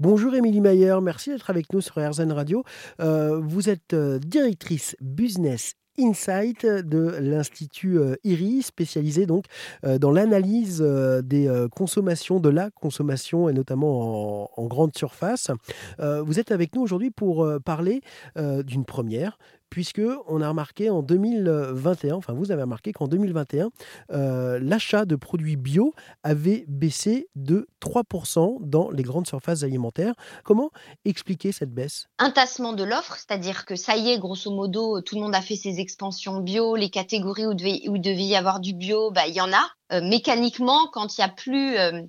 Bonjour 0.00 0.34
Émilie 0.34 0.60
Mayer, 0.60 0.96
merci 1.00 1.30
d'être 1.30 1.50
avec 1.50 1.72
nous 1.72 1.80
sur 1.80 1.98
RZN 1.98 2.32
Radio. 2.32 2.64
Euh, 3.00 3.38
vous 3.38 3.70
êtes 3.70 3.94
euh, 3.94 4.18
directrice 4.18 4.96
business 5.00 5.74
Insight 5.96 6.66
de 6.66 7.14
l'Institut 7.20 8.00
euh, 8.00 8.16
IRI, 8.24 8.62
spécialisé 8.62 9.24
donc 9.24 9.44
dans 9.84 10.10
l'analyse 10.10 10.82
des 10.82 11.66
consommations, 11.76 12.40
de 12.40 12.48
la 12.48 12.72
consommation 12.72 13.48
et 13.48 13.52
notamment 13.52 14.46
en, 14.46 14.50
en 14.56 14.66
grande 14.66 14.96
surface. 14.96 15.52
Vous 16.00 16.40
êtes 16.40 16.50
avec 16.50 16.74
nous 16.74 16.82
aujourd'hui 16.82 17.12
pour 17.12 17.48
parler 17.64 18.00
d'une 18.36 18.84
première, 18.84 19.38
puisque 19.74 20.02
on 20.28 20.40
a 20.40 20.48
remarqué 20.48 20.88
en 20.88 21.02
2021, 21.02 22.14
enfin 22.14 22.32
vous 22.32 22.52
avez 22.52 22.62
remarqué 22.62 22.92
qu'en 22.92 23.08
2021, 23.08 23.70
euh, 24.12 24.60
l'achat 24.62 25.04
de 25.04 25.16
produits 25.16 25.56
bio 25.56 25.94
avait 26.22 26.64
baissé 26.68 27.26
de 27.34 27.66
3% 27.80 28.58
dans 28.60 28.88
les 28.92 29.02
grandes 29.02 29.26
surfaces 29.26 29.64
alimentaires. 29.64 30.14
Comment 30.44 30.70
expliquer 31.04 31.50
cette 31.50 31.74
baisse? 31.74 32.06
Un 32.20 32.30
tassement 32.30 32.72
de 32.72 32.84
l'offre, 32.84 33.16
c'est-à-dire 33.16 33.64
que 33.64 33.74
ça 33.74 33.96
y 33.96 34.10
est, 34.10 34.18
grosso 34.20 34.48
modo, 34.48 35.00
tout 35.00 35.16
le 35.16 35.22
monde 35.22 35.34
a 35.34 35.40
fait 35.40 35.56
ses 35.56 35.80
expansions 35.80 36.38
bio, 36.38 36.76
les 36.76 36.90
catégories 36.90 37.46
où, 37.46 37.54
devait, 37.54 37.80
où 37.88 37.98
devait 37.98 38.22
y 38.22 38.36
avoir 38.36 38.60
du 38.60 38.74
bio, 38.74 39.10
bah, 39.10 39.26
il 39.26 39.34
y 39.34 39.40
en 39.40 39.52
a. 39.52 39.66
Euh, 39.94 40.00
mécaniquement, 40.02 40.88
quand 40.92 41.16
il 41.16 41.20
n'y 41.20 41.24
a 41.24 41.28
plus 41.28 41.78
euh, 41.78 42.02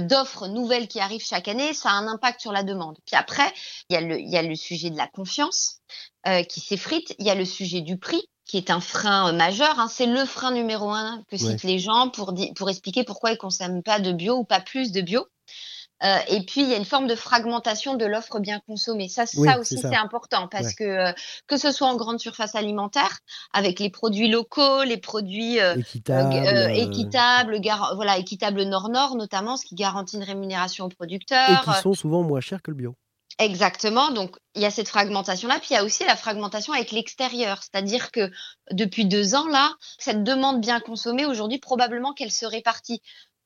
d'offres 0.00 0.48
nouvelles 0.48 0.88
qui 0.88 1.00
arrivent 1.00 1.24
chaque 1.24 1.48
année, 1.48 1.74
ça 1.74 1.90
a 1.90 1.92
un 1.92 2.08
impact 2.08 2.40
sur 2.40 2.52
la 2.52 2.62
demande. 2.62 2.96
Puis 3.04 3.16
après, 3.16 3.52
il 3.90 3.96
y, 3.98 4.30
y, 4.30 4.36
a 4.36 4.42
le 4.42 4.54
sujet 4.54 4.90
de 4.90 4.96
la 4.96 5.08
confiance. 5.08 5.82
Euh, 6.28 6.44
qui 6.44 6.60
s'effrite. 6.60 7.16
Il 7.18 7.26
y 7.26 7.30
a 7.30 7.34
le 7.34 7.44
sujet 7.44 7.80
du 7.80 7.98
prix 7.98 8.22
qui 8.44 8.56
est 8.56 8.70
un 8.70 8.80
frein 8.80 9.30
euh, 9.30 9.32
majeur. 9.32 9.80
Hein. 9.80 9.88
C'est 9.88 10.06
le 10.06 10.24
frein 10.24 10.52
numéro 10.52 10.90
un 10.90 11.20
que 11.28 11.36
citent 11.36 11.64
les 11.64 11.80
gens 11.80 12.10
pour, 12.10 12.32
pour 12.54 12.70
expliquer 12.70 13.02
pourquoi 13.02 13.32
ils 13.32 13.36
consomment 13.36 13.82
pas 13.82 13.98
de 13.98 14.12
bio 14.12 14.36
ou 14.36 14.44
pas 14.44 14.60
plus 14.60 14.92
de 14.92 15.00
bio. 15.00 15.26
Euh, 16.04 16.18
et 16.28 16.44
puis, 16.44 16.62
il 16.62 16.68
y 16.68 16.74
a 16.74 16.76
une 16.76 16.84
forme 16.84 17.06
de 17.06 17.14
fragmentation 17.14 17.94
de 17.94 18.04
l'offre 18.04 18.40
bien 18.40 18.60
consommée. 18.66 19.08
Ça, 19.08 19.26
ça 19.26 19.58
aussi, 19.58 19.78
c'est 19.78 19.96
important 19.96 20.48
parce 20.48 20.74
que 20.74 20.84
euh, 20.84 21.12
que 21.46 21.56
ce 21.56 21.70
soit 21.70 21.88
en 21.88 21.96
grande 21.96 22.18
surface 22.18 22.54
alimentaire, 22.54 23.18
avec 23.52 23.78
les 23.78 23.90
produits 23.90 24.28
locaux, 24.28 24.82
les 24.82 24.98
produits 24.98 25.58
équitables, 25.76 26.34
équitables 26.74 27.60
voilà, 27.94 28.18
équitables 28.18 28.62
nord-nord 28.62 29.16
notamment, 29.16 29.56
ce 29.56 29.64
qui 29.64 29.74
garantit 29.74 30.16
une 30.16 30.24
rémunération 30.24 30.86
aux 30.86 30.90
producteurs. 30.90 31.62
Et 31.66 31.70
qui 31.70 31.80
sont 31.80 31.94
souvent 31.94 32.22
moins 32.22 32.40
chers 32.40 32.62
que 32.62 32.70
le 32.70 32.76
bio. 32.76 32.96
Exactement. 33.38 34.10
Donc, 34.10 34.36
il 34.54 34.62
y 34.62 34.66
a 34.66 34.70
cette 34.70 34.88
fragmentation-là. 34.88 35.58
Puis, 35.58 35.68
il 35.70 35.74
y 35.74 35.76
a 35.76 35.84
aussi 35.84 36.04
la 36.04 36.16
fragmentation 36.16 36.72
avec 36.72 36.92
l'extérieur. 36.92 37.60
C'est-à-dire 37.62 38.10
que 38.10 38.30
depuis 38.70 39.06
deux 39.06 39.34
ans, 39.34 39.48
là, 39.48 39.72
cette 39.98 40.22
demande 40.22 40.60
bien 40.60 40.80
consommée, 40.80 41.24
aujourd'hui, 41.24 41.58
probablement 41.58 42.12
qu'elle 42.12 42.30
se 42.30 42.46
répartit 42.46 43.00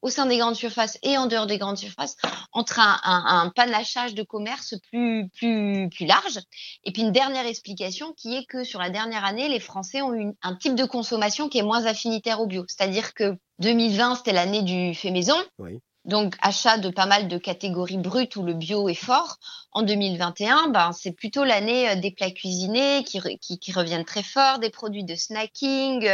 au 0.06 0.08
sein 0.08 0.26
des 0.26 0.38
grandes 0.38 0.54
surfaces 0.54 0.98
et 1.02 1.18
en 1.18 1.26
dehors 1.26 1.46
des 1.46 1.58
grandes 1.58 1.78
surfaces 1.78 2.16
entre 2.52 2.78
un, 2.78 3.00
un, 3.02 3.50
panachage 3.50 4.14
de 4.14 4.22
commerce 4.22 4.76
plus, 4.88 5.28
plus, 5.30 5.88
plus 5.90 6.06
large. 6.06 6.38
Et 6.84 6.92
puis, 6.92 7.02
une 7.02 7.10
dernière 7.10 7.44
explication 7.44 8.12
qui 8.16 8.36
est 8.36 8.46
que 8.46 8.62
sur 8.62 8.78
la 8.78 8.88
dernière 8.88 9.24
année, 9.24 9.48
les 9.48 9.58
Français 9.58 10.02
ont 10.02 10.14
eu 10.14 10.32
un 10.42 10.54
type 10.54 10.77
de 10.77 10.84
consommation 10.84 11.48
qui 11.48 11.58
est 11.58 11.64
moins 11.64 11.86
affinitaire 11.86 12.40
au 12.40 12.46
bio. 12.46 12.64
C'est-à-dire 12.68 13.14
que 13.14 13.36
2020, 13.58 14.14
c'était 14.14 14.32
l'année 14.32 14.62
du 14.62 14.94
fait 14.94 15.10
maison. 15.10 15.36
Oui 15.58 15.80
donc 16.04 16.36
achat 16.40 16.78
de 16.78 16.88
pas 16.88 17.06
mal 17.06 17.27
de 17.27 17.36
catégories 17.36 17.98
brutes 17.98 18.36
où 18.36 18.44
le 18.44 18.54
bio 18.54 18.88
est 18.88 18.94
fort. 18.94 19.38
En 19.72 19.82
2021, 19.82 20.68
ben, 20.68 20.92
c'est 20.92 21.10
plutôt 21.10 21.42
l'année 21.42 21.90
euh, 21.90 21.96
des 21.96 22.12
plats 22.12 22.30
cuisinés 22.30 23.02
qui, 23.04 23.20
qui, 23.40 23.72
reviennent 23.72 24.04
très 24.04 24.22
fort, 24.22 24.60
des 24.60 24.70
produits 24.70 25.02
de 25.02 25.16
snacking, 25.16 26.08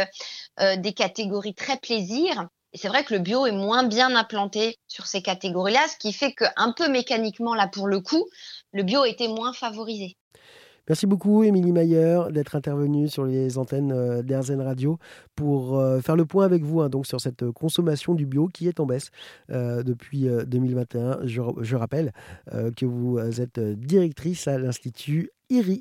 euh, 0.59 0.75
des 0.77 0.93
catégories 0.93 1.53
très 1.53 1.77
plaisir. 1.77 2.47
Et 2.73 2.77
c'est 2.77 2.87
vrai 2.87 3.03
que 3.03 3.13
le 3.13 3.19
bio 3.19 3.45
est 3.45 3.51
moins 3.51 3.83
bien 3.83 4.15
implanté 4.15 4.79
sur 4.87 5.05
ces 5.05 5.21
catégories-là, 5.21 5.81
ce 5.87 5.97
qui 5.97 6.11
fait 6.11 6.33
que 6.33 6.45
un 6.57 6.71
peu 6.71 6.89
mécaniquement, 6.89 7.53
là 7.53 7.67
pour 7.67 7.87
le 7.87 7.99
coup, 7.99 8.25
le 8.71 8.81
bio 8.81 9.05
était 9.05 9.27
moins 9.27 9.53
favorisé. 9.53 10.17
Merci 10.89 11.05
beaucoup, 11.05 11.43
Émilie 11.43 11.71
Mayer, 11.71 12.23
d'être 12.31 12.57
intervenue 12.57 13.07
sur 13.07 13.23
les 13.23 13.57
antennes 13.57 13.93
euh, 13.93 14.21
d'Airzen 14.21 14.59
Radio 14.59 14.97
pour 15.33 15.79
euh, 15.79 16.01
faire 16.01 16.17
le 16.17 16.25
point 16.25 16.43
avec 16.43 16.61
vous 16.63 16.81
hein, 16.81 16.89
donc 16.89 17.07
sur 17.07 17.21
cette 17.21 17.49
consommation 17.51 18.15
du 18.15 18.25
bio 18.25 18.47
qui 18.47 18.67
est 18.67 18.81
en 18.81 18.85
baisse 18.85 19.09
euh, 19.49 19.81
depuis 19.83 20.27
2021. 20.45 21.19
Je, 21.23 21.41
je 21.61 21.75
rappelle 21.77 22.11
que 22.75 22.85
vous 22.85 23.17
êtes 23.39 23.59
directrice 23.59 24.47
à 24.47 24.57
l'Institut 24.57 25.29
IRI. 25.49 25.79